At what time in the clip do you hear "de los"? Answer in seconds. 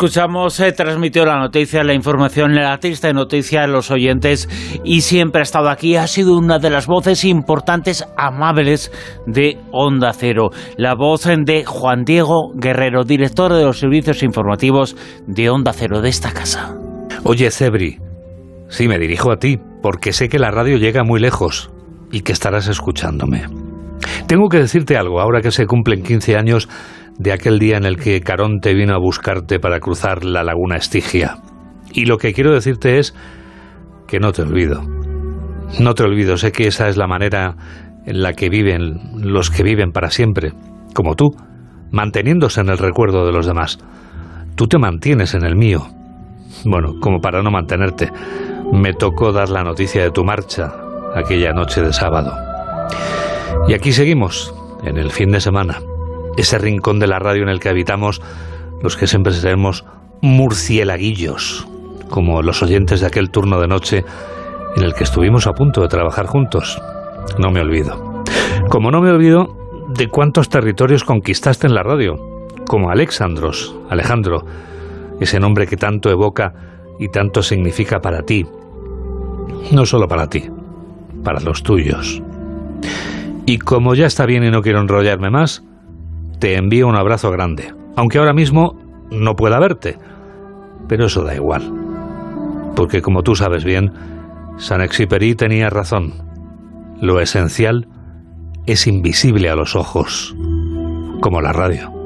3.60-3.90, 13.52-13.78, 43.26-43.46